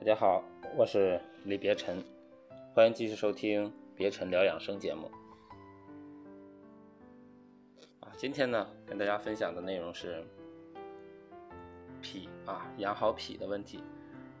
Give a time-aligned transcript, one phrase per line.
[0.00, 0.42] 大家好，
[0.78, 2.02] 我是李别尘，
[2.72, 5.10] 欢迎继续收听别尘聊养生节目。
[8.00, 10.24] 啊，今天呢，跟大家分享的内容是
[12.00, 13.84] 脾啊，养好脾的问题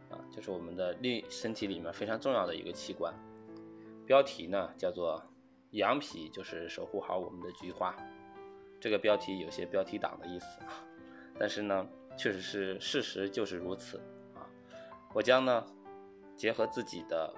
[0.08, 3.14] 啊，就是我们的另身体里面非常重要的一个器官。
[4.06, 5.22] 标题呢叫做
[5.72, 7.94] “养脾就是守护好我们的菊花”，
[8.80, 10.82] 这个标题有些标题党的意思啊，
[11.38, 14.00] 但是呢，确实是事实就是如此。
[15.12, 15.66] 我将呢
[16.36, 17.34] 结合自己的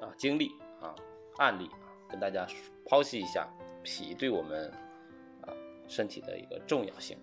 [0.00, 0.94] 啊经历啊
[1.38, 2.46] 案例啊，跟大家
[2.84, 3.48] 剖析一下
[3.82, 4.70] 脾对我们
[5.42, 5.54] 啊
[5.88, 7.16] 身体的一个重要性，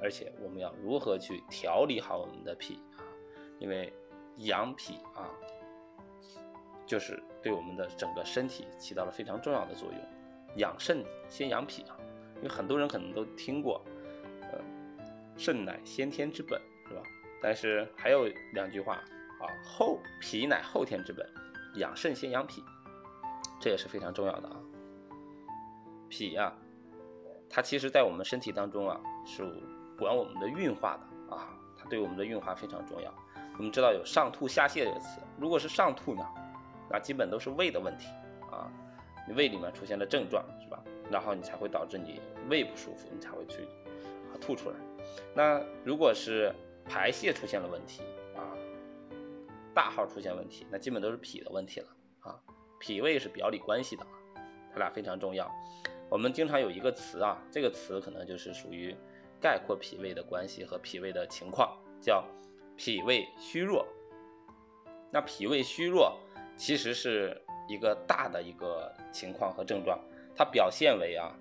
[0.00, 3.00] 而且我们要如何去调理好我们的脾啊，
[3.58, 3.92] 因为
[4.36, 5.28] 养脾啊
[6.86, 9.98] 就是对我们的整个身体起到了非常重要的作用。
[10.56, 11.96] 养肾先养脾啊，
[12.36, 13.82] 因为很多人可能都听过，
[14.42, 14.58] 呃，
[15.36, 17.02] 肾乃先天之本，是吧？
[17.42, 19.02] 但是还有两句话。
[19.40, 21.24] 啊，后脾乃后天之本，
[21.76, 22.64] 养肾先养脾，
[23.60, 24.56] 这也是非常重要的啊。
[26.08, 26.52] 脾呀，
[27.48, 29.44] 它其实在我们身体当中啊，是
[29.96, 33.14] 管我们的运化的啊，它对我们的运化非常重要。
[33.56, 36.26] 我们知道有上吐下泻这个词，如果是上吐呢，
[36.90, 38.08] 那基本都是胃的问题
[38.50, 38.70] 啊，
[39.26, 40.82] 你胃里面出现了症状是吧？
[41.10, 44.76] 然后你才会导致你胃不舒服，你才会去啊吐出来。
[45.34, 46.52] 那如果是
[46.84, 48.02] 排泄出现了问题。
[49.78, 51.86] 大号出现问题，那基本都是脾的问题了
[52.18, 52.34] 啊。
[52.80, 54.04] 脾胃是表里关系的，
[54.72, 55.48] 它俩非常重要。
[56.10, 58.92] 我们经常有一个词啊，这个词可能就是属于
[59.40, 62.24] 概括脾胃的关系和脾胃的情况，叫
[62.76, 63.86] 脾胃虚弱。
[65.12, 66.18] 那脾胃虚弱
[66.56, 69.96] 其实是一个大的一个情况和症状，
[70.34, 71.32] 它表现为啊，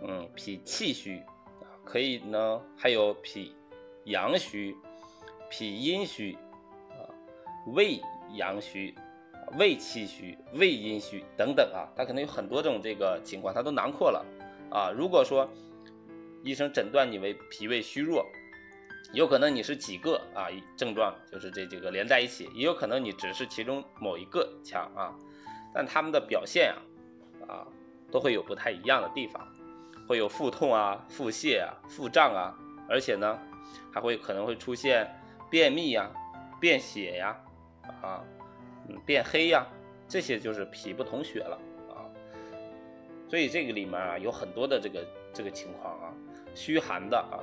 [0.00, 1.22] 嗯，脾气虚，
[1.84, 3.54] 可以呢，还有脾
[4.04, 4.74] 阳虚、
[5.50, 6.38] 脾阴虚。
[7.66, 8.00] 胃
[8.32, 8.94] 阳虚、
[9.58, 14.24] 胃气虚、胃阴虚等等啊，它可能有很多种这个情况，它都囊括了
[14.70, 14.90] 啊。
[14.90, 15.48] 如果说
[16.42, 18.24] 医生诊断你为脾胃虚弱，
[19.12, 25.14] 有可能你是几个啊症状，就是这几个连在一起，也有可能你只是其中某一个强啊。
[25.72, 26.74] 但他们的表现
[27.46, 27.66] 啊啊
[28.10, 29.46] 都会有不太一样的地方，
[30.08, 32.56] 会有腹痛啊、腹泻啊、腹胀啊，
[32.88, 33.38] 而且呢
[33.92, 35.08] 还会可能会出现
[35.50, 36.10] 便秘呀、
[36.60, 37.36] 便血呀。
[38.02, 38.24] 啊
[38.88, 39.66] 嗯，变黑呀，
[40.08, 41.58] 这些就是脾不统血了
[41.88, 42.06] 啊。
[43.28, 46.14] 所以这个里面啊有很多的这个这个情况啊，
[46.54, 47.42] 虚寒的啊，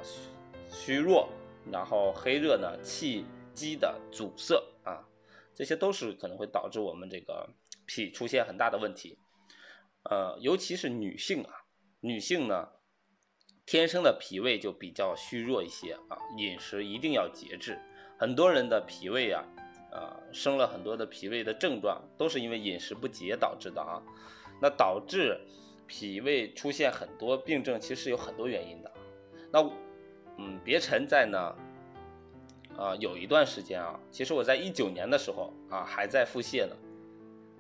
[0.70, 1.28] 虚弱，
[1.70, 4.56] 然后黑热呢，气机的阻塞
[4.86, 5.04] 啊，
[5.54, 7.50] 这些都是可能会导致我们这个
[7.86, 9.18] 脾出现很大的问题。
[10.04, 11.66] 呃，尤其是女性啊，
[12.00, 12.70] 女性呢
[13.66, 17.78] 天生的脾胃就比较虚弱一些啊，饮食一定要节制。
[18.18, 19.44] 很多人的脾胃啊。
[19.94, 24.02] 啊，生了很多的脾胃的症状，都是因为饮食不节导致的啊。
[24.60, 25.40] 那导致
[25.86, 28.92] 脾胃出现很多病症，其实有很多原因的。
[29.52, 29.62] 那，
[30.38, 31.56] 嗯，别尘在呢，
[32.76, 36.76] 啊，有一段时间啊，其实我在一九年的时候啊，还在腹泻呢，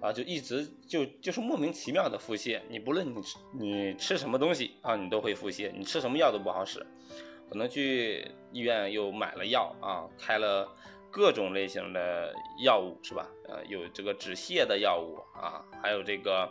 [0.02, 2.62] 啊，就一直就就是莫名其妙的腹泻。
[2.70, 6.80] 你不论你吃你吃什么东西啊，你都会腹泻，你吃什么药都不好使，
[7.50, 10.68] 可能去医院又买了药啊，开了。
[11.14, 13.30] 各种类型的药物是吧？
[13.48, 16.50] 呃，有这个止泻的药物啊，还有这个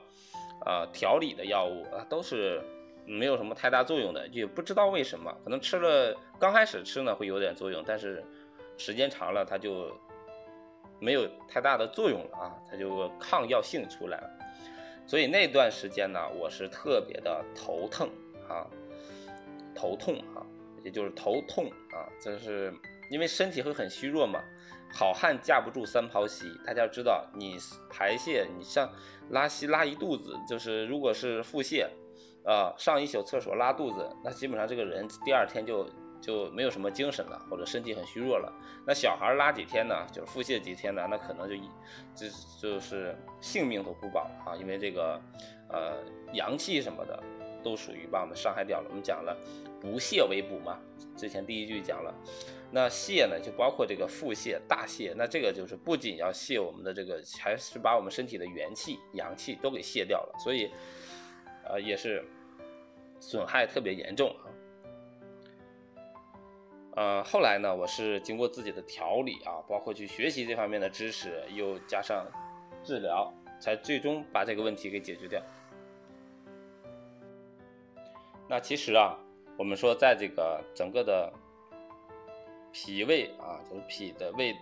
[0.65, 2.63] 呃调理的药物啊，都是
[3.05, 8.25] 没有什么太大作用的，也不知道为什么，可能吃了刚开始吃呢会有点作用，但是
[8.79, 9.91] 时间长了它就
[11.01, 14.31] 没有太大的作用了啊，它就抗药性出来了。
[15.09, 18.09] 所以那段时间呢，我是特别的头疼
[18.49, 18.65] 啊，
[19.75, 20.47] 头痛啊，
[20.85, 22.73] 也就是头痛啊，这是。
[23.13, 24.43] 因为身体会很虚弱嘛，
[24.91, 26.47] 好汉架不住三泡稀。
[26.67, 27.59] 大家要知道，你
[27.91, 28.91] 排泄，你像
[29.29, 31.87] 拉稀拉一肚子，就是如果是腹泻，
[32.43, 35.87] 啊，上一宿厕所拉肚子，那基本上这个人第二天就
[36.23, 38.51] 就没有什么精神了，或者身体很虚弱了。
[38.87, 41.69] 那小孩拉几天呢，就是腹泻几天呢，那可能就一
[42.15, 42.27] 就
[42.59, 45.21] 就是性命都不保啊，因为这个
[45.69, 45.99] 呃
[46.33, 47.23] 阳气什么的
[47.63, 48.87] 都属于把我们伤害掉了。
[48.89, 49.37] 我们讲了，
[49.83, 50.79] 不泻为补嘛，
[51.17, 52.15] 之前第一句讲了。
[52.71, 55.13] 那泻呢，就包括这个腹泻、大泻。
[55.17, 60.71] 那这个就是不仅要泻我们的这个，还是把我们身体的元气、阳气都给泻掉了，所以，
[61.65, 62.25] 呃，也是
[63.19, 64.47] 损害特别严重啊。
[66.95, 72.25] 呃，后来呢，我是经过自己的调理啊，包括去学习这方面的知识，又加上
[72.85, 75.43] 治疗，才最终把这个问题给解决掉。
[78.49, 79.19] 那其实啊，
[79.63, 81.33] 我们说在这个整个的。
[82.75, 84.57] 脾胃啊，就是脾的胃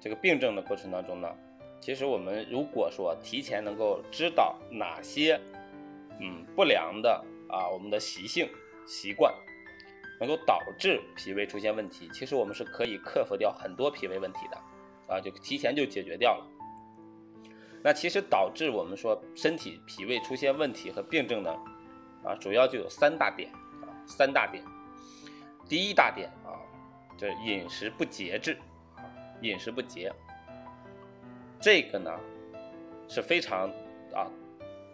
[0.00, 1.32] 这个病症的过程当中呢，
[1.80, 5.40] 其实我们如果说提前能够知道哪些
[6.20, 8.48] 嗯不良的啊我们的习性
[8.84, 9.32] 习惯
[10.18, 16.44] 能够导致脾胃出现问题，其实我们是可以克服掉很多脾胃问题的啊，就提前就解决掉了。
[17.80, 21.56] 那其实导致我们说身体脾胃出现问题和病症呢，
[22.24, 23.48] 啊，主要就有三大点，
[24.08, 24.64] 三大点。
[25.68, 26.56] 第一大点啊，
[27.16, 28.58] 这饮食不节制，
[29.42, 30.10] 饮食不节，
[31.60, 32.10] 这个呢
[33.06, 33.68] 是非常
[34.14, 34.26] 啊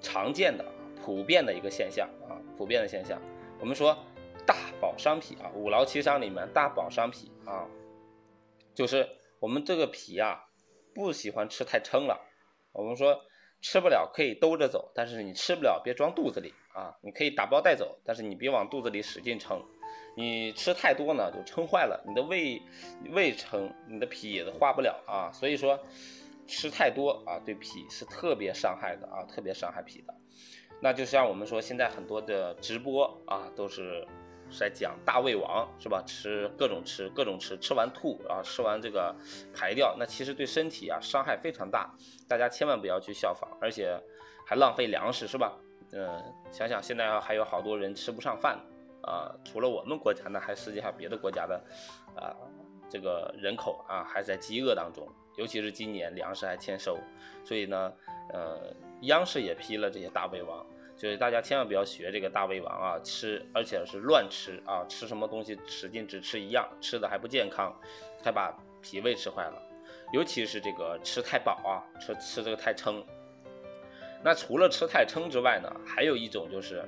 [0.01, 0.65] 常见的、
[1.01, 3.21] 普遍的一个现象啊，普遍的现象。
[3.61, 3.97] 我们说
[4.45, 7.65] 大饱伤脾啊，五劳七伤里面大饱伤脾啊，
[8.75, 9.09] 就是
[9.39, 10.45] 我们这个脾啊
[10.93, 12.21] 不喜欢吃太撑了。
[12.73, 13.17] 我们说
[13.61, 16.95] 吃不了可以兜着走，但是你吃不了别装肚子里啊。
[17.01, 19.65] 你可以打包带走，但是你别往肚子里使劲撑。
[20.15, 22.61] 你吃太多呢，就撑坏了，你的胃
[23.11, 25.33] 胃撑，你的脾也化不了啊。
[25.33, 25.79] 所以说
[26.47, 30.15] 吃太多啊，对脾是特别伤害的啊，特别伤害脾的。
[30.81, 34.07] 那就像我们说现在很多的直播啊，都是。
[34.57, 36.05] 在讲大胃王是吧？
[36.07, 39.13] 吃各种吃各种吃，吃完吐啊，吃完这个
[39.53, 41.93] 排掉，那其实对身体啊伤害非常大，
[42.29, 43.99] 大家千万不要去效仿，而且
[44.47, 45.59] 还浪费粮食是吧？
[45.95, 48.59] 嗯，想想现在还有好多人吃不上饭
[49.03, 51.55] 啊，除了我们国家呢，还世界上别的国家的
[52.17, 52.35] 啊
[52.91, 55.07] 这个人口啊还在饥饿当中，
[55.37, 56.99] 尤其是今年粮食还欠收，
[57.45, 57.93] 所以呢，
[58.33, 60.67] 呃，央视也批了这些大胃王。
[60.97, 67.75] 就是大家千万不要学这个大胃王啊，吃而且是乱吃啊，吃什么东西使劲只吃一样，吃的还不健康，
[68.23, 69.61] 还把脾胃吃坏了。
[70.13, 73.05] 尤其是这个吃太饱啊，吃吃这个太撑。
[74.25, 76.83] 那除了吃太撑之外呢，还有一种就是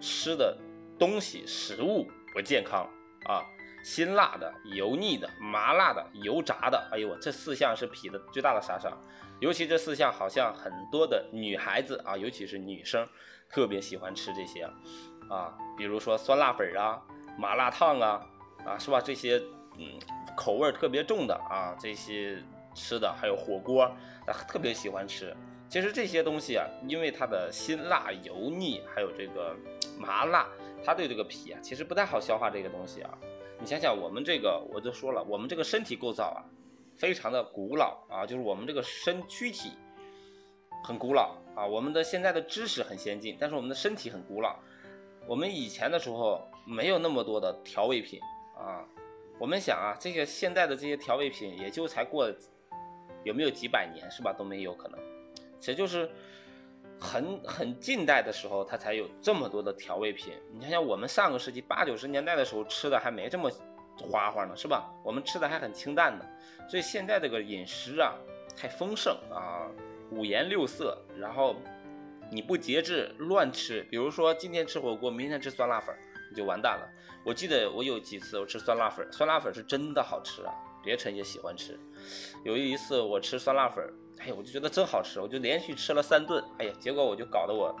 [0.00, 0.56] 吃的
[0.98, 2.88] 东西食物不健康
[3.26, 3.44] 啊，
[3.84, 8.90] 辛辣的、油腻的、麻辣的、油炸的，哎呦这四项是脾的最大的杀伤。
[9.40, 13.06] 尤其这四项好像很多的女孩子啊，尤其是女生。
[13.50, 14.64] 特别喜欢吃这些，
[15.30, 17.02] 啊，比如说酸辣粉啊、
[17.38, 18.26] 麻辣烫啊，
[18.66, 19.00] 啊，是吧？
[19.00, 19.42] 这些
[19.78, 19.98] 嗯，
[20.36, 22.36] 口味特别重的啊，这些
[22.74, 23.84] 吃的还有火锅，
[24.26, 25.34] 啊，特别喜欢吃。
[25.68, 29.54] 其实这些东西啊，因为它的辛辣、油腻，还有这个
[29.98, 30.48] 麻辣，
[30.82, 33.18] 它对这个脾啊，其实不太好消化这个东西啊。
[33.60, 36.40] 你想想，我们这个我就说了，我们这个身体构造啊，
[36.96, 39.72] 非常的古老啊，就是我们这个身躯体。
[40.84, 44.56] 很古老啊，我们的现在的知识很先进，但是我们的身体很古老。
[45.26, 48.20] 我们以前的时候没有那么多的调味品
[48.56, 48.86] 啊。
[49.38, 52.32] 我们想啊，这个现在的这些调味品也就才过
[53.24, 54.32] 有没有几百年是吧？
[54.32, 54.98] 都没有可能。
[55.60, 56.10] 其实就是
[56.98, 60.34] 很很近代的时候，它才有这么多的调味品。
[60.52, 63.50] 你想想，我们上个世纪八九十年代的时候吃的还没这么
[63.96, 64.90] 花花呢，是吧？
[65.04, 66.24] 我们吃的还很清淡呢。
[66.68, 68.14] 所以现在这个饮食啊，
[68.56, 69.66] 太丰盛啊。
[70.10, 71.54] 五颜六色，然后
[72.30, 75.94] 你不节制乱吃，比如说今天吃火锅，明天吃酸辣粉，
[76.30, 76.88] 你就完蛋了。
[77.26, 81.78] 我记得我有几次我吃酸辣粉，酸辣粉是真的好吃啊，别臣也喜欢吃。
[82.42, 83.86] 有一次我吃酸辣粉，
[84.20, 87.74] 哎呀，我就觉得真好吃，我就连续吃了三顿，哎呀，结果我就搞得我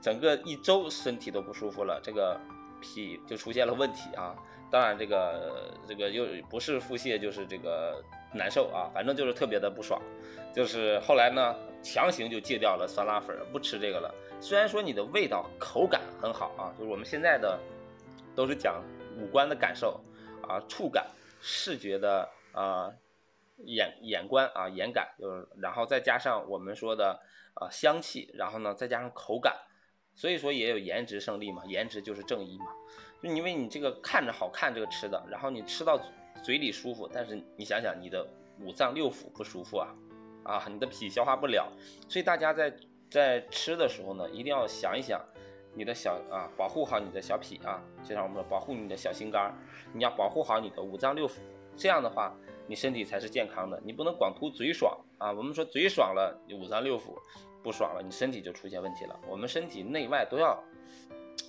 [0.00, 2.38] 整个一周身体都不舒服了，这个
[2.80, 4.34] 脾就出现了问题啊。
[4.70, 10.00] 当然这个这个又不是腹泻就是这个难受啊，反正就是特别的不爽。
[10.54, 11.54] 就是后来呢。
[11.82, 14.14] 强行就戒掉了酸辣粉，不吃这个了。
[14.38, 17.58] 虽然说你的味道、口感很好啊，就是我们现在的
[18.34, 18.84] 都是讲
[19.16, 19.98] 五官的感受
[20.46, 21.06] 啊，触感、
[21.40, 22.92] 视觉的啊，
[23.64, 27.20] 眼眼观啊，眼感，就是然后再加上我们说的
[27.54, 29.56] 啊香气，然后呢再加上口感，
[30.14, 32.66] 所以说也有颜值胜利嘛，颜值就是正义嘛。
[33.22, 36.00] 就因为你这个看着好看，这个吃的，然后你吃到
[36.42, 38.26] 嘴里舒服，但是你想想你的
[38.60, 39.88] 五脏六腑不舒服啊。
[40.42, 41.70] 啊，你的脾消化不了，
[42.08, 42.74] 所以大家在
[43.10, 45.22] 在吃的时候呢，一定要想一想，
[45.74, 49.54] 你的小啊，保护好你的小脾啊，就像我们说保护你的小心肝，
[49.92, 51.34] 你要保护好你的五脏六腑，
[51.76, 52.34] 这样的话，
[52.70, 53.82] 你身体才是健康的。
[53.84, 57.18] 你不能光图嘴爽啊，我们说嘴爽了，你五脏六腑
[57.64, 59.20] 不爽了，你身体就出现问题了。
[59.28, 60.56] 我们身体内外都要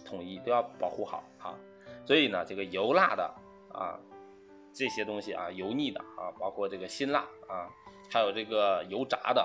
[0.03, 1.53] 统一，都要保护好啊。
[2.07, 3.31] 所以呢，这个油辣的
[3.71, 3.99] 啊，
[4.73, 7.69] 这些东西啊，油腻的啊，包括这个辛辣啊。
[8.09, 9.41] 还有这个油炸的，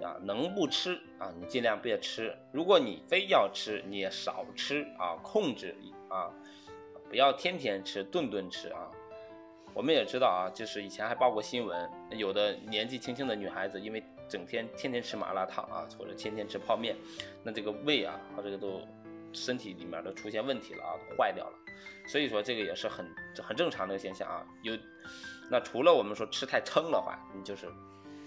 [0.00, 2.32] 啊，能不吃啊，你尽量别吃。
[2.52, 5.74] 如果你非要吃，你也少吃啊，控制
[6.08, 6.30] 啊，
[7.08, 8.88] 不要天天吃，顿顿吃啊。
[9.74, 16.96] 我们也知道啊，就是以前还报过新闻，有的年纪轻轻的女孩子，因为整天天天吃麻辣烫啊，或者天天吃泡面，
[17.42, 18.80] 那这个胃啊和这个都
[19.32, 21.58] 身体里面都出现问题了啊，坏掉了。
[22.06, 23.06] 所以说这个也是很
[23.42, 24.76] 很正常的现象啊，有。
[25.50, 27.66] 那除了我们说吃太撑的话，你就是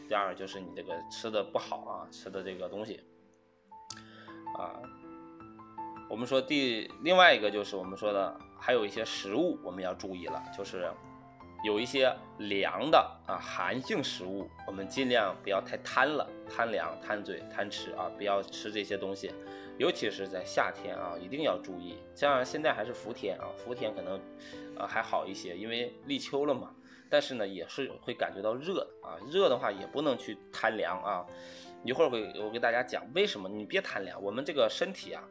[0.07, 2.99] 第二就是你这个吃的不好啊，吃的这个东西
[4.57, 4.79] 啊。
[6.07, 10.91] 我们说第另外一个就是我们说的还有一些食物我们要注意了，就是
[11.65, 19.33] 有一些凉的啊寒性食物，我们尽量不要太贪了，贪凉、贪嘴、贪吃啊，不要吃这些东西，
[19.79, 21.97] 尤其是在夏天啊，一定要注意。
[22.13, 24.21] 像现在还是伏天啊，伏天可能
[24.77, 26.69] 啊还好一些，因为立秋了嘛。
[27.09, 31.25] 但是呢，也是会感觉到热啊，热的话也不能去贪凉啊。
[31.83, 35.23] 一会儿会我给大家讲为什么你别贪凉，我们这个身体啊。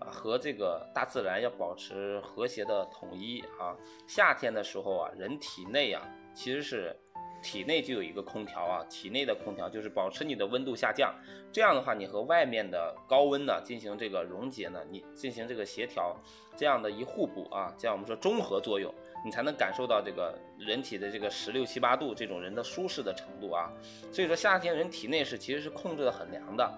[0.00, 3.76] 啊，和这个大自然要保持和谐的统一啊。
[4.06, 6.02] 夏天的时候啊，人体内啊，
[6.34, 6.96] 其实是
[7.42, 11.14] 体内就有一个空调啊，体内的空调就是保持你的温度下降。
[11.52, 16.16] 这样的话，你和外面的高温呢进行这个溶解呢，你进行这个协调，
[16.56, 23.72] 这样的一互补啊，这样我们说中和作用，你才能感受到这个人体的这个十六七八度这种人的舒适的程度啊。
[24.12, 26.72] 所以说夏天人体内是其实是控制的很凉的，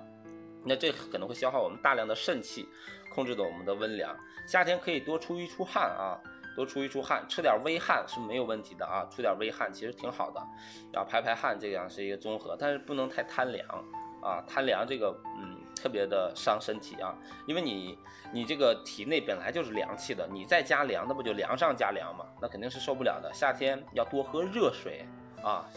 [0.65, 2.69] 那这可能会消耗我们大量的肾气。
[3.15, 4.17] 控制的我们的温凉，
[4.47, 6.17] 夏天可以多出一出汗啊，
[6.57, 10.41] 多出一出汗，吃点微汗是没有问题的啊，出点微汗其实挺好的，
[10.91, 13.69] 然后排排汗，这样是一个综合，但是不能太贪凉
[14.23, 17.15] 啊，贪凉这个嗯特别的伤身体啊，
[17.47, 17.99] 因为你
[18.33, 23.31] 你这个体内本来就是凉气的，你再加凉，那不就凉上加凉嘛，那肯定是受不了的。
[23.35, 25.05] 夏天要多喝热水
[25.43, 25.69] 啊，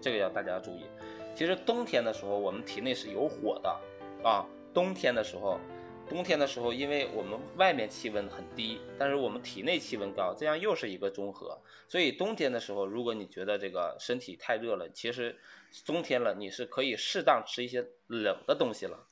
[0.00, 0.86] 这个要大家注意。
[1.34, 3.78] 其实冬天的时候我们体内是有火的
[4.22, 5.58] 啊，冬天的时候。
[6.08, 11.60] 冬天的时候，因为我们外面气温很低，但是我们体内气温高，这样又是一个综合。
[11.86, 15.38] 所以冬天的时候，如果你觉得这个身体太热了，其实
[15.84, 19.06] 冬天了你是可以适当吃一些冷的东西了，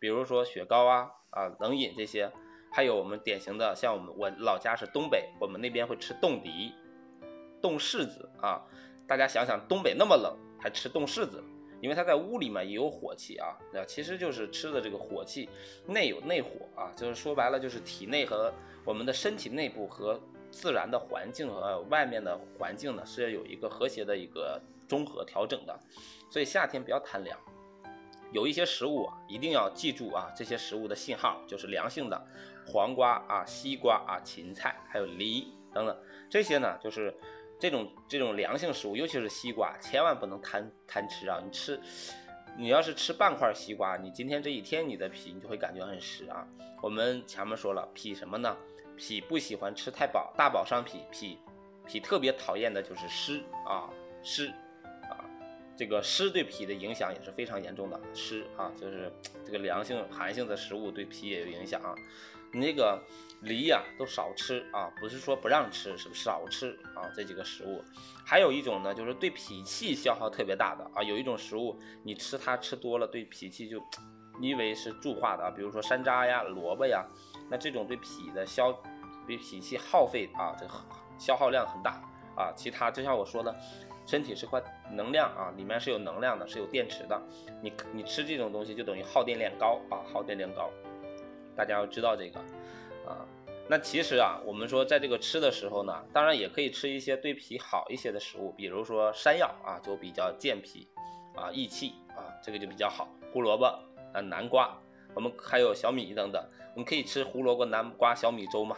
[0.00, 2.32] 比如说雪糕啊啊冷饮这些，
[2.72, 6.72] 还有我们典型的像我们我老家是东北，我们那边会吃冻梨、
[7.62, 8.60] 冻柿子啊。
[9.06, 11.44] 大家想想，东北那么冷，还吃冻柿子。
[11.80, 15.48] 因为它在屋里面也有火气啊，那其实就是吃的这个火气，
[15.86, 18.52] 内有内火啊，就是说白了就是体内和
[18.84, 20.20] 我们的身体内部和
[20.50, 25.78] 自然的环境和外面的环境呢是要有一个和谐的一个综合调整的，
[26.30, 27.38] 所以夏天不要贪凉，
[28.32, 32.26] 有一些食物啊一定要记住啊，这些食物的信号就是凉性的，
[32.66, 35.96] 黄瓜啊、西瓜啊、芹菜还有梨等等
[36.28, 37.14] 这些呢就是。
[37.60, 41.38] 这种这种凉性食物，尤其是西瓜，千万不能贪贪吃啊！
[41.44, 41.78] 你吃，
[42.56, 46.44] 你要是吃半块西瓜，你今天这一天你的脾你就会感觉很湿啊。
[46.82, 48.56] 我们前面说了，脾什么呢？
[48.96, 51.00] 脾不喜欢吃太饱，大饱伤脾。
[51.12, 51.38] 脾
[51.86, 53.90] 脾特别讨厌的就是湿啊
[54.22, 54.48] 湿
[55.02, 55.20] 啊，
[55.76, 58.00] 这个湿对脾的影响也是非常严重的。
[58.14, 59.12] 湿啊，就是
[59.44, 61.94] 这个凉性寒性的食物对脾也有影响啊。
[62.52, 63.00] 你那个
[63.42, 67.08] 梨呀，都少吃啊，不是说不让吃，是少吃啊。
[67.14, 67.82] 这几个食物，
[68.24, 71.02] 还有一种呢，就是对脾气消耗特别大的啊。
[71.02, 73.80] 有一种食物，你吃它吃多了，对脾气就，
[74.40, 75.50] 因为是助化的啊。
[75.50, 77.06] 比如说山楂呀、萝卜呀，
[77.48, 78.72] 那这种对脾的消，
[79.26, 80.66] 对脾气耗费啊，这
[81.18, 82.02] 消耗量很大
[82.36, 82.52] 啊。
[82.56, 83.54] 其他就像我说的，
[84.06, 84.60] 身体是块
[84.92, 87.20] 能量啊，里面是有能量的，是有电池的。
[87.62, 90.68] 你你吃这种东西就等于耗电量高啊，耗电量高。
[91.56, 92.40] 大家要知道这个，
[93.06, 93.26] 啊，
[93.68, 100.88] 那其实啊，我们说在这个吃的时候呢，当然也可以吃一些对脾好一些的食物，比如说山药啊，就比较健脾，
[101.34, 103.08] 啊，益气啊，这个就比较好。
[103.32, 103.66] 胡萝卜
[104.12, 104.76] 啊，南瓜，
[105.14, 106.42] 我们还有小米等等，
[106.74, 108.76] 我们可以吃胡萝卜、南瓜、小米粥嘛，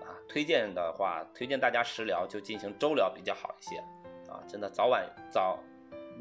[0.00, 3.78] 啊，推荐的话，推荐大家食疗就进行粥疗比较好一些，
[4.30, 5.58] 啊，真的早晚早。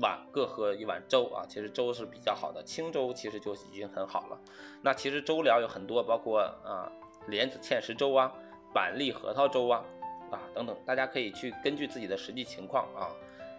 [0.01, 4.39] 碗各喝一碗粥啊，其实粥是比较好的，清粥其实就已经很好了。
[4.81, 6.91] 那其实粥疗有很多，包括啊
[7.27, 8.31] 莲子芡实粥啊、
[8.73, 9.83] 板栗核桃粥啊
[10.31, 13.09] 啊等等，大家可以去根据自己的实际情况啊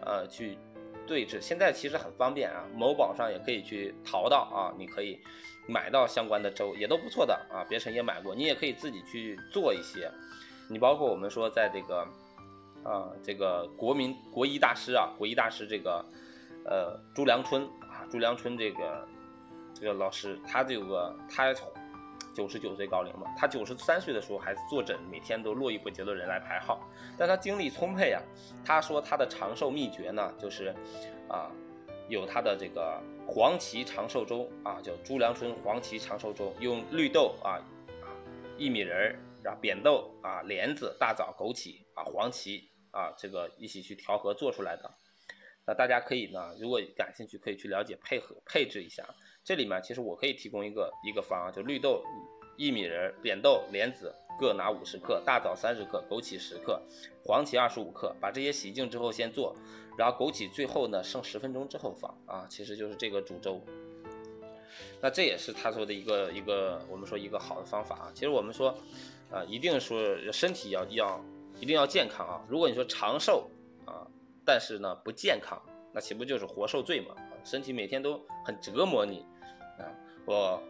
[0.05, 0.57] 呃去
[1.05, 1.39] 对治。
[1.41, 5.19] 现在其实很方便啊，某宝上也可以去淘到啊，你可以
[5.67, 7.63] 买到相关的粥，也都不错的啊。
[7.69, 10.11] 别辰也买过，你也可以自己去做一些。
[10.69, 12.07] 你包括我们说在这个
[12.83, 16.05] 啊这个国民国医大师啊，国医大师这个。
[16.63, 19.07] 呃，朱良春啊，朱良春这个
[19.73, 21.51] 这个老师，他这个他
[22.35, 28.21] 九十九岁高龄嘛，他九十三岁的时候还坐诊，每天都络绎不绝的人来排号，但他精力充沛啊。
[28.63, 30.67] 他说他的长寿秘诀呢，就是
[31.27, 31.49] 啊，
[32.09, 37.57] 有他的这个黄芪长寿粥啊，叫朱良春黄芪长寿粥，用绿豆啊
[38.03, 38.13] 啊
[38.59, 44.91] 薏米仁儿，然后扁豆啊莲子大枣枸杞啊黄芪啊这个一起去调和做出来的。
[45.65, 49.05] 那大家可以呢，如果感兴趣，可以去了解配合配置一下。
[49.43, 52.03] 这里面其实我可以提供一个一个方案，就绿豆、
[52.57, 56.81] 薏米仁、扁豆、莲子各拿五十克，大枣三十克，枸杞十克，
[57.23, 58.15] 黄芪二十五克。
[58.19, 59.55] 把这些洗净之后先做，
[59.97, 63.61] 然后枸杞最后呢剩十分钟之后放啊，其实就是这个煮粥。
[64.99, 68.11] 那这也是他说的一个一个我们说一个好的方法啊。
[68.13, 68.75] 其实我们说
[69.31, 69.99] 啊，一定说
[70.31, 71.23] 身体要要
[71.61, 72.41] 一定要健康啊。
[72.49, 73.49] 如果你说长寿
[73.85, 74.05] 啊，
[74.43, 75.61] 但是呢不健康，
[75.93, 77.15] 那岂不就是活受罪吗？
[77.43, 79.25] 身体每天都很折磨你
[79.77, 79.85] 啊。
[80.25, 80.61] 我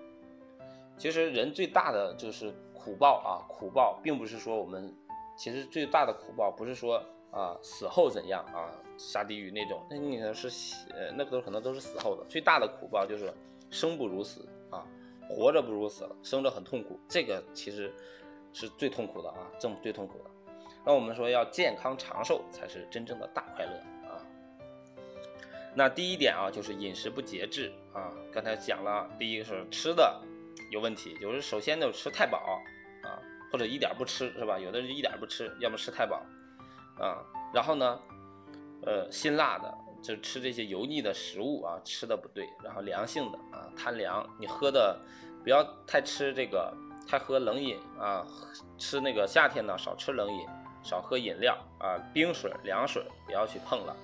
[0.98, 4.94] 其实人最大的就是苦报啊，苦报并不是说我们
[5.38, 10.50] 其实最大的苦报不是说啊死后怎样啊下地狱那种，那你是
[10.92, 12.26] 呃那个都可能都是死后的。
[12.26, 13.34] 最大的苦报就是
[13.70, 14.86] 生不如死啊，
[15.30, 17.94] 活着不如死了，生着很痛苦，这个其实
[18.52, 20.31] 是最痛苦的啊，正最痛苦的。
[20.86, 23.72] 那我们说要健康长寿才是真正的大快乐
[24.10, 24.18] 啊。
[25.76, 30.22] 那第一点啊就是饮食不节制啊，刚才讲了，第一个是吃的。
[30.70, 32.62] 有问题，就是首先呢吃太饱
[33.04, 33.20] 啊，
[33.52, 34.58] 或者一点不吃是吧？
[34.58, 36.26] 有的人一点不吃，要么吃太饱
[36.98, 37.20] 啊，
[37.54, 38.00] 然后呢，
[38.86, 44.98] 呃，辛辣的就吃这些油腻的食物啊，吃的不对，然后凉性的啊，贪凉，你喝的
[45.44, 46.74] 不要太吃这个，
[47.06, 48.26] 太喝冷饮啊，
[48.78, 50.48] 吃那个夏天呢少吃冷饮，
[50.84, 53.96] 少喝饮料啊，冰水、凉水不要去碰了。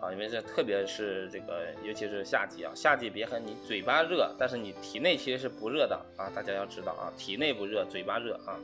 [0.00, 8.56] 啊，因为这特别是这个，尤其是夏季啊，夏季别看你嘴巴热，但是你体内其实是不热的啊，大家要知道啊，体内不热，嘴巴热啊。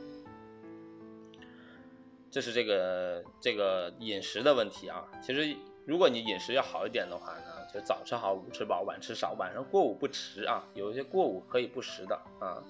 [2.31, 5.05] 这是这个这个饮食的问题啊。
[5.21, 10.63] 其实如果你饮食要好一点的话呢，就早吃好，午吃饱，晚吃少，晚上过午不食啊。
[10.73, 12.63] 有一些过午可以不食的啊，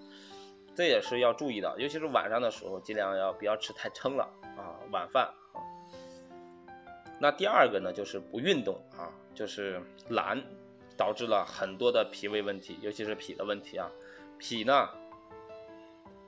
[0.76, 5.62] 这也是要注意的，尤其是晚上的时候，尽量要不要吃太撑了啊，晚饭啊。
[7.20, 10.44] 那第二个呢，就是不运动啊，就是懒，
[10.96, 13.90] 导致了很多的脾胃问题，尤其是脾的问题啊。
[14.38, 14.90] 脾呢，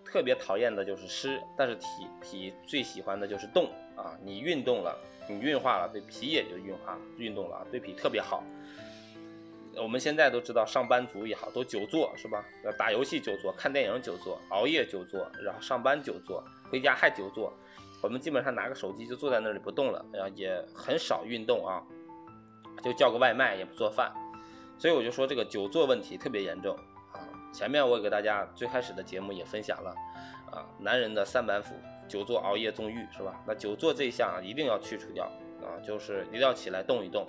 [0.03, 1.85] 特别讨厌的就是湿，但是脾
[2.21, 4.17] 脾最喜欢的就是动啊。
[4.23, 8.43] 你运动了，你运化了，对脾也就运化，运动了，对脾特别好。
[9.75, 12.43] 我们现在都知道，上班族也好，都久坐是吧？
[12.77, 17.53] 打游戏久坐，看电影久坐，熬夜久坐，然后上班久坐，回家还久坐。
[18.01, 21.83] 我们基本上拿个手机就坐在那里不动了，然后也很少运动啊，
[22.81, 24.11] 就叫个外卖也不做饭，
[24.77, 26.75] 所以我就说这个久坐问题特别严重
[27.11, 27.19] 啊。
[27.51, 29.93] 前面我给大家最开始的节目也分享了
[30.51, 31.75] 啊，男人的三板斧，
[32.07, 33.43] 久坐、熬夜、纵欲是吧？
[33.45, 35.25] 那久坐这一项一定要去除掉
[35.61, 37.27] 啊，就是一定要起来动一动，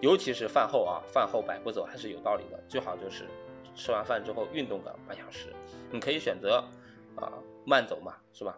[0.00, 3.26] 尤其是饭后啊，饭后百步走还是有道理的，最好就是
[3.74, 5.52] 吃完饭之后运动个半小时，
[5.90, 6.62] 你可以选择
[7.16, 7.32] 啊
[7.64, 8.56] 慢走嘛，是吧？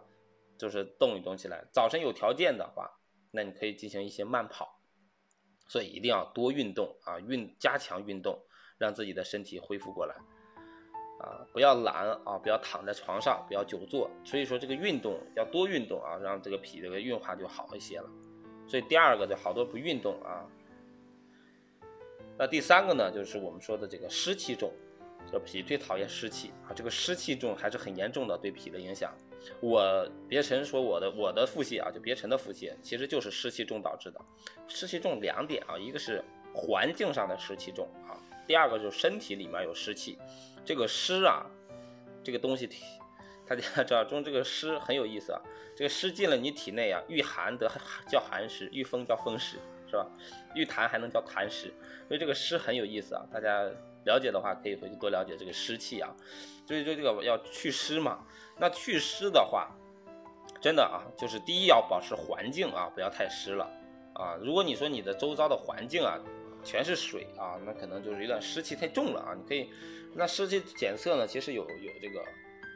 [0.59, 2.91] 就是动一动起来，早晨有条件的话，
[3.31, 4.77] 那你可以进行一些慢跑，
[5.67, 8.37] 所以一定要多运动啊，运加强运动，
[8.77, 10.15] 让自己的身体恢复过来，
[11.21, 14.11] 啊，不要懒啊，不要躺在床上，不要久坐。
[14.25, 18.09] 所以说这个运动要多运动啊，让这个脾这个运化就好一些了。
[18.67, 20.45] 所以第二个就好多不运动啊，
[22.37, 24.71] 那第三个呢，就是我们说的这个湿气重。
[25.31, 29.13] 这脾最讨厌湿气啊，这个湿气重还是很严重的，对脾的影响。
[29.59, 34.19] 我别尘说我的我的腹泻啊，就别尘的腹泻，其实就是湿气重导致的。
[34.67, 36.23] 湿气重两点啊，一个是
[36.53, 40.17] 环境上的湿气重啊，第二个就是身体里面有湿气。
[40.65, 41.45] 这个湿啊，
[42.23, 42.69] 这个东西，
[43.47, 45.41] 大家知道中这个湿很有意思啊。
[45.75, 47.69] 这个湿进了你体内啊，遇寒得
[48.07, 50.05] 叫寒湿，遇风叫风湿，是吧？
[50.53, 51.73] 遇痰还能叫痰湿，
[52.07, 53.69] 所以这个湿很有意思啊，大家。
[54.05, 56.15] 了解的话，可以回去多了解这个湿气啊。
[56.67, 58.25] 所以说这个要祛湿嘛。
[58.57, 59.71] 那祛湿的话，
[60.61, 63.69] 真的啊，就是第一要保持环境啊，不要太湿了
[64.13, 64.35] 啊。
[64.41, 66.19] 如果你说你的周遭的环境啊
[66.63, 69.33] 全是水啊，那可能就是有点湿气太重了啊。
[69.33, 69.69] 你可以，
[70.13, 72.21] 那湿气检测呢，其实有有这个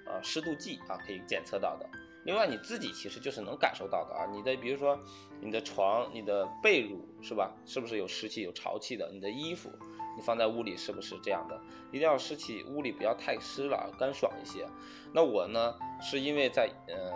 [0.07, 1.89] 呃湿度计啊，可以检测到的。
[2.23, 4.25] 另外你自己其实就是能感受到的啊。
[4.31, 4.97] 你的比如说
[5.41, 7.53] 你的床、你的被褥是吧？
[7.65, 9.09] 是不是有湿气、有潮气的？
[9.11, 9.69] 你的衣服。
[10.15, 11.59] 你放在屋里是不是这样的？
[11.91, 14.67] 一定要湿气，屋里不要太湿了，干爽一些。
[15.13, 17.11] 那我呢，是因为在呃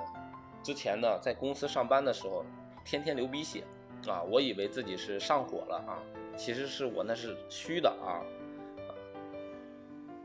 [0.64, 2.46] 之前呢，在公司上班的时候，
[2.84, 3.64] 天天流鼻血
[4.08, 6.00] 啊，我以为自己是上火了啊，
[6.36, 8.22] 其实是我那是虚的啊。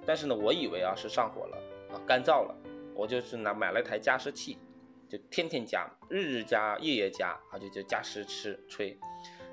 [0.04, 1.56] 但是呢，我以为啊是上火了
[1.92, 2.54] 啊，干燥了，
[2.94, 4.58] 我就是拿买了一台加湿器，
[5.08, 8.98] 就天天加，日日加，夜夜加啊，就就加湿吃吹。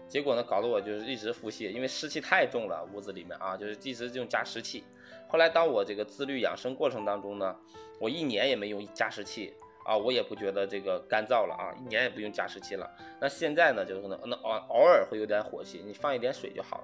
[0.10, 4.84] 结果呢，搞得我就是一直腹泻，因为湿气太重了，屋子里面啊，就是一直用加湿器。
[5.28, 7.56] 后来当我这个自律养生过程当中呢，
[8.00, 9.54] 我一年也没用加湿器
[9.90, 12.88] 啊，我也不觉得这个干燥了啊，一年也不用加湿器了。
[13.20, 16.84] 那现在呢，就是可能那偶偶尔会有点火气，你放一点水就好了，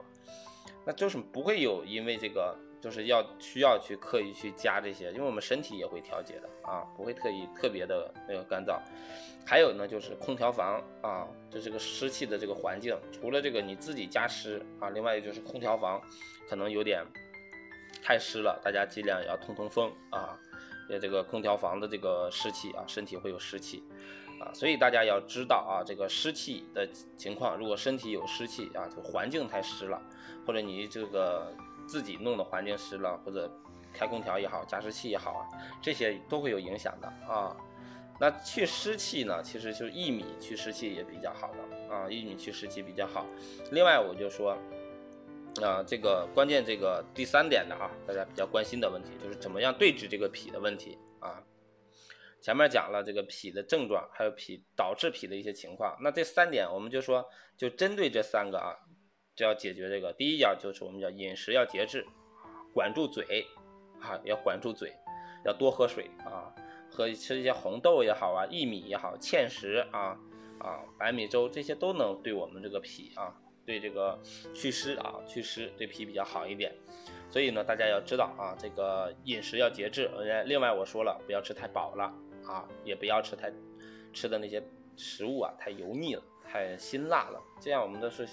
[0.83, 8.79] 那就是不会有因为这个就是要需要去刻意去加这些，因为我们身体也会调节的啊，不会特意特别的那个干燥。
[9.45, 16.01] 还有呢，就是空调房啊，就这个湿气的这个环境，除了这个你自己加湿啊，另外就是空调房
[16.49, 17.05] 可能有点
[18.03, 20.39] 太湿了，大家尽量也要通通风啊，
[20.87, 23.83] 因为这个空调房的这个湿气啊，身体会有湿气
[24.39, 30.01] 啊，所以大家要知道啊，这个湿气的情况，如果身体有湿气啊，就环境太湿了，
[30.45, 31.53] 或者你这个。
[31.87, 33.47] 自己弄的环境湿了，或者
[33.93, 35.45] 开空调也好，加湿器也好啊，
[35.83, 37.55] 这些都会有影响的啊。
[38.19, 43.23] 那去湿气呢，其实就是薏米去湿气也比较好的啊，薏米去湿气比较好。
[43.71, 44.57] 另外我就说
[45.63, 51.43] 啊，这个关键这个第三点的啊，大家比较关心的问题就是怎么样对治这个脾的问题啊。
[52.41, 57.25] 前面讲了这个脾的症状，还有脾导致脾的一些情况，那这三点我们就说
[57.57, 58.75] 就针对这三个啊。
[59.37, 62.05] 就要解决这个，第一要就是我们叫饮食要节制，
[62.73, 63.45] 管住嘴，
[63.99, 64.93] 啊，要管住嘴，
[65.43, 66.55] 要多喝水啊，
[66.89, 70.17] 喝吃一些红豆也好啊，薏米也好，芡实啊
[70.57, 73.35] 啊，白米粥这些都能对我们这个脾啊，
[73.65, 74.19] 对这个
[74.53, 76.73] 祛湿啊，祛湿对脾比较好一点。
[77.29, 80.09] 所以呢，大家要知道啊，这个饮食要节制。
[80.45, 82.03] 另外我说了，不要吃太饱了
[82.47, 83.51] 啊，也不要吃太
[84.13, 84.63] 吃的那些
[84.95, 88.27] 食物啊，太油腻了，太辛辣了，这样我们都是。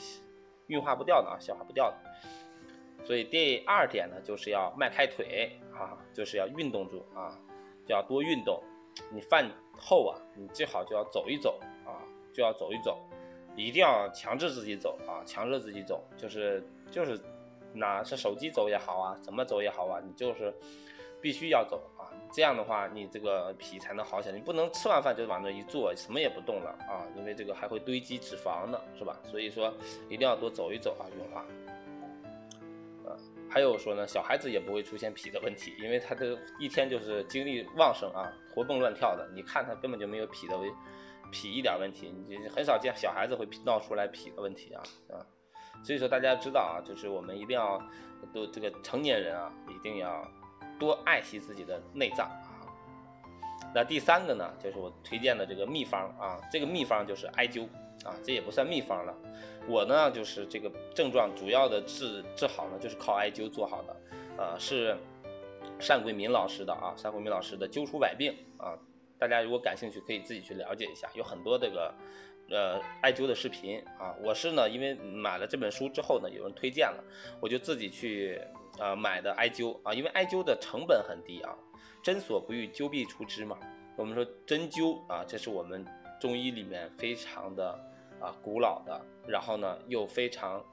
[0.69, 1.97] 运化不掉的啊，消化不掉的。
[3.05, 7.37] 所以第二点呢，就是要迈开腿啊，就是要运动住啊，
[7.85, 8.63] 就要多运动。
[9.13, 12.01] 你饭后啊，你最好就要走一走啊，
[12.33, 12.99] 就要走一走，
[13.57, 17.21] 一定要强制自己走啊，强制自己走，就是就是，
[17.75, 20.55] 哪是手机走也好啊，怎么走也好啊，你就是
[21.21, 22.09] 必须要走啊。
[22.33, 24.35] 这样的话，你这个脾才能好起来。
[24.35, 29.19] 你不能吃完饭就往那一坐，什么也不动了啊，因为这个还会堆积脂肪呢，是吧？
[29.31, 29.73] 所以说
[30.09, 31.45] 一定要多走一走啊，运化。
[33.05, 33.15] 呃，
[33.51, 39.29] 还有说呢，小孩子也不会出现脾的问题，因为他的一天就是精力旺盛啊，活蹦乱跳的。
[39.35, 40.57] 你看他根本就没有脾的
[41.33, 45.19] 脾一点问题，你很少见小孩子会闹出来脾的问题啊啊。
[45.83, 47.83] 所以说大家知道啊，就是我们一定要
[48.33, 50.25] 都这个成年人啊，一定要。
[50.79, 52.67] 多爱惜自己的内脏啊！
[53.73, 57.69] 那第三个呢，就是我推荐的这个秘方啊，这个秘方就是艾灸
[58.05, 59.15] 啊，这也不算秘方了。
[59.69, 63.97] 我呢，就是这个症状主要的治治好呢，就是靠艾灸做好的。
[64.37, 64.97] 呃，是
[65.79, 68.75] 单桂民老师的啊，单桂民老师的灸出百病啊，
[69.23, 71.95] 大家如果感兴趣，可以自己去了解一下，有很多这个
[72.51, 74.13] 呃艾灸的视频啊。
[74.21, 77.05] 我是呢，因为买了这本书之后呢，有人推荐了，
[77.41, 78.41] 我就自己去。
[78.79, 81.55] 啊，买的艾灸啊，因为艾灸的成本很低啊，
[82.03, 83.59] 针所不欲，灸必除之嘛。
[83.97, 85.85] 我们说针灸啊，这是我们
[86.19, 87.79] 中医里面非常的
[88.19, 90.65] 啊古老的，然后呢又非常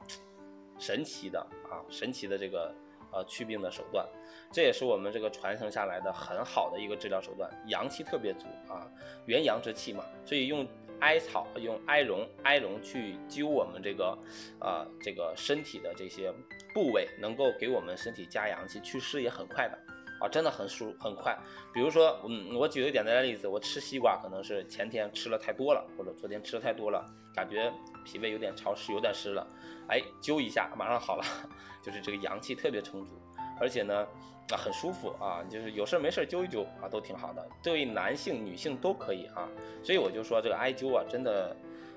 [0.80, 2.74] 神奇的啊神奇的这个
[3.12, 4.08] 呃祛病的手段，
[4.52, 8.88] 这也是我们这个传承下来的很好的一个治疗手段，阳气特别足啊，
[9.26, 10.68] 元阳之气嘛，所以用。
[11.02, 14.18] 艾草用艾绒，艾绒去灸我们这个，
[14.60, 16.30] 呃，这个身体的这些
[16.74, 19.80] 部位，能够给我们身体加阳气，祛湿也很快的，
[20.20, 21.38] 啊，真的很舒很快。
[21.74, 27.72] 比如说，嗯，我举个简单的例子，我吃西瓜，可能是前天吃了太多了，或者昨天吃的太多了，感觉
[28.06, 29.48] 脾胃有点潮湿，有点湿了，
[29.88, 31.24] 哎，灸一下，马上好了，
[31.84, 33.12] 就是这个阳气特别充足，
[33.60, 34.06] 而且呢。
[34.52, 39.48] 啊，很舒服啊，就是有事没事灸一灸啊，都挺好的，对男性、女性都可以啊。
[39.84, 41.56] 所以我就说这个艾灸啊，真的，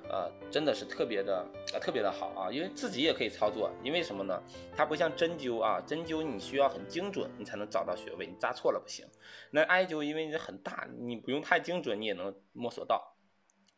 [0.09, 2.51] 呃，真的是特别的，呃，特别的好啊。
[2.51, 4.43] 因为自己也可以操作，因为什么呢？
[4.77, 9.07] 它不像针灸啊，针灸你需要很精准，你才能找到穴位，你扎错了不行。
[9.51, 13.09] 那艾灸因为你很大，你不用太精准，你也能摸索到。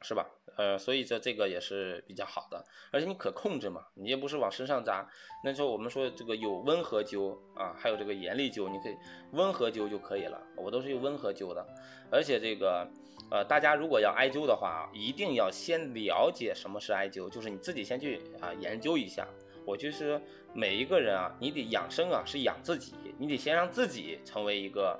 [0.06, 0.28] 是吧？
[0.58, 5.08] 呃，所以这这个也是比较好的，而且你可控制嘛，你也不是往身上扎。
[5.42, 8.96] 那时候我们说这个有温和灸啊，还有这个严厉灸，你可以
[9.32, 10.38] 温和灸就可以了。
[10.58, 11.66] 我都是用温和灸的，
[12.12, 12.86] 而且这个
[13.34, 19.26] 呃，大家如果要艾灸的话，一定要先了解什么是艾灸，就是你自己先去啊研究一下。
[19.66, 24.96] 我就是每一个人啊，你得养生啊，是养自己，你得先让自己成为一个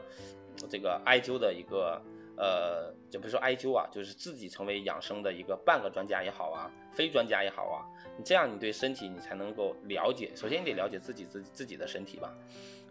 [0.68, 2.02] 这个艾灸的一个。
[2.36, 7.86] 呃，就比如说艾灸啊，就是自己成为养生的一个半个专家也好啊，非专家也好啊，
[8.18, 10.32] 你这样你对身体你才能够了解。
[10.34, 12.34] 首先你得了解自己自自己的身体吧。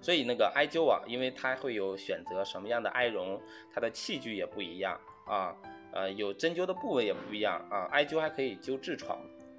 [0.01, 3.37] 所以那个艾灸啊，因为它会有选择什么样的艾绒，
[3.73, 5.55] 它的器具也不一样啊，
[5.91, 7.87] 呃，有针灸的部位也不一样啊。
[7.91, 9.17] 艾灸还可以灸痔疮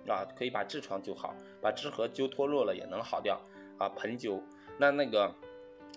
[0.09, 3.41] 啊，可以把痔疮灸好，把痔核灸脱落了也能好掉
[3.79, 3.89] 啊。
[3.91, 4.41] 盆灸，
[4.79, 5.35] 那那个。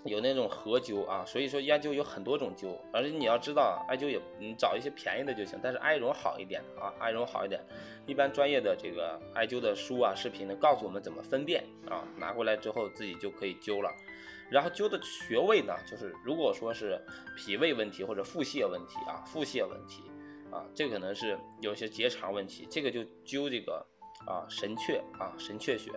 [0.06, 7.60] 有那种合灸啊，所以说艾灸有很多种灸，而且你要知道，艾灸也你找一些便宜的就行，但是艾绒好一点啊，艾绒好一点。
[8.06, 13.92] 一般专业的这个艾灸的书啊、视频呢，告诉我们怎么分辨啊，拿过来之后自己就可以灸了。
[14.50, 17.02] 然后灸的穴位呢，就是如果说是
[17.36, 20.04] 脾胃问题或者腹泻问题啊，腹泻问题
[20.52, 23.86] 啊，这可能是有些结肠问题，这个就灸这个
[24.26, 25.92] 啊神阙啊神阙穴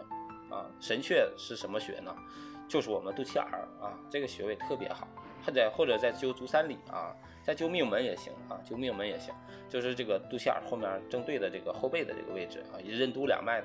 [0.50, 2.14] 啊，神阙是什么穴呢？
[2.68, 5.08] 就是我们肚脐眼儿啊，这个穴位特别好，
[5.44, 9.34] 或者或者在灸足三里啊，在灸命门也行啊，灸命门也行，
[9.68, 13.60] 就是这个肚脐眼儿后面正对的这个后背的这个位置啊，任督两脉，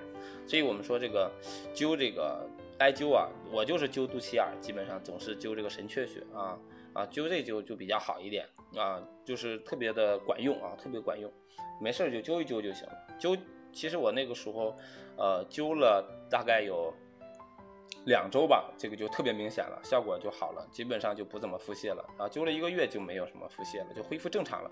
[0.48, 1.32] 所以我们说这个
[1.76, 6.60] 灸这个艾灸啊，我就是灸肚脐眼，基本上总是灸这个神阙穴啊
[6.94, 11.32] 啊，灸这灸就比较好一点啊，就是特别的管用啊，特别管用，
[11.82, 12.88] 没事就灸一灸就行。
[13.20, 13.40] 灸
[13.72, 14.76] 其实我那个时候
[15.18, 16.94] 呃灸了大概有。
[18.06, 22.30] 两周吧，这个就特别明显了，效果就好了，基本上就不怎么腹泻了啊。
[22.30, 24.70] 灸了一个月就没有什么腹泻了，就恢复正常了。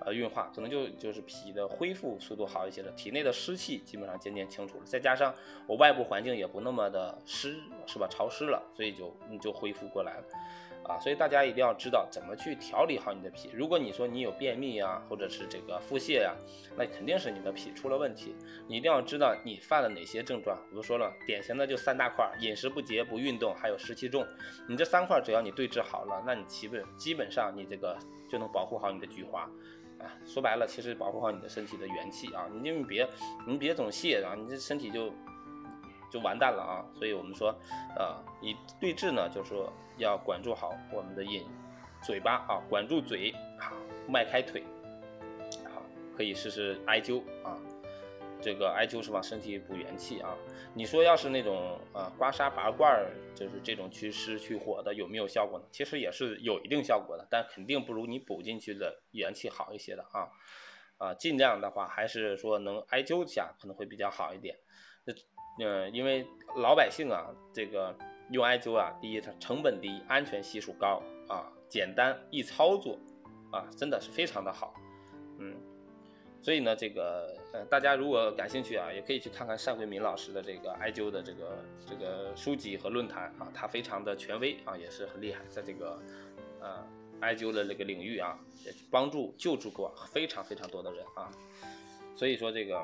[0.00, 5.34] 呃，运化可能就就是脾的恢复速度好一些了，体内的湿气基本上渐渐清除了，再加上
[5.66, 8.08] 我外部环境也不那么的湿，是吧？
[8.10, 10.24] 潮湿了，所以就就恢复过来了。
[10.90, 13.48] 啊，所以大家一定要知道怎么去调理好你的脾。
[13.54, 16.34] 如果你说你有便秘呀，或者是这个腹泻呀，
[16.76, 18.34] 那肯定是你的脾出了问题。
[18.66, 20.58] 你一定要知道你犯了哪些症状。
[20.70, 24.26] 我都说了，典型的就三大块：饮食不节、不运动，还有湿气重。
[24.68, 27.96] 你这三块只要你对治好了，那你基本基本上你这个
[28.28, 29.42] 就能保护好你的菊花。
[30.00, 32.48] 啊，说白了，其实保护好你的身体的元气啊。
[32.52, 33.08] 你就别
[33.46, 35.12] 你别总泻啊，你这身体就。
[36.10, 36.84] 就完蛋了啊！
[36.94, 37.54] 所以我们说，
[37.96, 41.46] 呃，你对治呢，就是说要管住好我们的饮
[42.02, 43.74] 嘴巴啊，管住嘴好，
[44.08, 44.64] 迈开腿，
[45.72, 45.82] 好，
[46.16, 47.56] 可以试试艾灸啊。
[48.42, 50.34] 这个艾灸是往身体补元气啊。
[50.72, 55.64] 你说要是那种啊刮痧拔罐，就是这种祛湿去火的，有没有效果呢？
[55.70, 60.28] 其实也是有一定效果的，但肯定不如你补进去的元气好一些的啊。
[60.96, 64.56] 啊，尽量的话还是说能艾灸一下可能会比较好一点。
[65.04, 65.12] 那
[65.62, 67.94] 嗯，因为老百姓啊，这个
[68.30, 72.98] 用艾灸啊，第一它成本低，安全系数高啊，简单易操作
[73.52, 74.72] 啊，真的是非常的好。
[75.38, 75.54] 嗯，
[76.40, 86.00] 所以呢，这个呃，大家如果感兴趣啊，也可以去看看单慧敏老师的这个艾灸的这个这个书籍和论坛啊，他非常的权威啊，也是很厉害，在这个
[86.60, 86.82] 呃
[87.20, 91.30] 艾灸的这个领域啊，也帮助救助过非常非常多的人啊，
[92.16, 92.82] 所以说这个。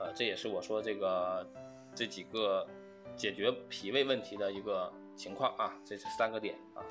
[0.00, 1.46] 呃，这也是我说这个
[1.94, 2.66] 这几个
[3.14, 6.82] 解决脾胃问题的一个情况啊，这是三个点啊。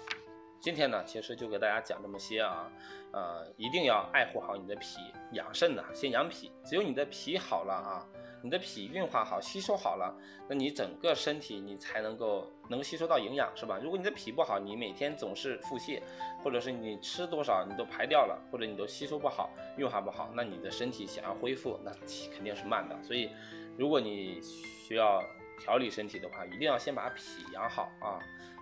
[0.62, 2.72] 今天呢，其实就给大家讲这么些啊，
[3.12, 5.00] 呃，一定要爱护好你的脾，
[5.32, 8.06] 养肾呢，先养脾，只有你的脾好了啊。
[8.42, 10.16] 你的脾运化好，吸收好了，
[10.48, 13.80] 那你整个身体你才能够能吸收到营养，是吧？
[13.84, 16.02] 如果你的脾不好，你每天总是腹泻，
[16.44, 21.92] 或者是你吃多少你都排掉了，或者你都吸收不好，运化不好，那你的身体想要恢复，那
[22.34, 22.96] 肯定是慢的。
[23.04, 23.30] 所以，
[23.78, 25.22] 如果你需要
[25.60, 28.20] 调理身体的话，一定要先把脾养好啊，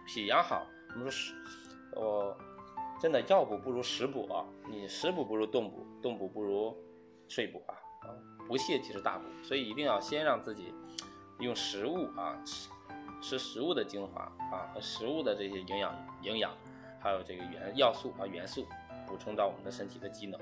[0.07, 0.65] 脾养好。
[0.89, 1.33] 我们说食，
[1.95, 2.35] 哦，
[2.99, 6.75] 真的药补不如食补啊，你食补不如动补，动补不如
[7.27, 7.75] 睡补啊。
[8.01, 8.09] 啊
[8.47, 10.73] 不泻即是大补，所以一定要先让自己
[11.39, 12.69] 用食物啊吃
[13.21, 16.51] 吃食物的精华啊和食物的这些营养营养，
[16.99, 18.65] 还有这个元要素啊元素
[19.05, 20.39] 补充到我们的身体的机能。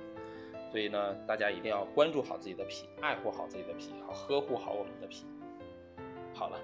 [0.72, 5.26] 所以呢，大家一定要关注好自己的脾，爱护好自己的脾，好呵护好我们的脾。
[6.34, 6.60] 好了，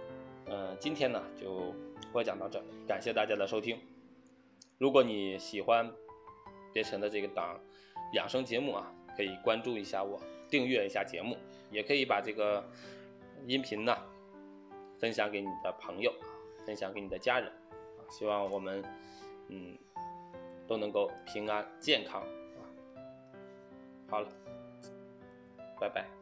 [0.48, 1.74] 嗯，今天呢就
[2.12, 3.80] 播讲到这，感谢大家的收听。
[4.78, 5.90] 如果你喜欢
[6.74, 7.58] 别晨的这个档
[8.14, 10.20] 养生节目啊，可以关注一下我。
[10.52, 11.36] 订阅一下节目，
[11.72, 12.64] 也可以把这个
[13.48, 13.98] 音频呢
[15.00, 16.14] 分享给你的朋友，
[16.64, 17.52] 分享给你的家人，
[18.10, 18.84] 希望我们
[19.48, 19.76] 嗯
[20.68, 22.62] 都能够平安健康啊。
[24.08, 24.30] 好了，
[25.80, 26.21] 拜拜。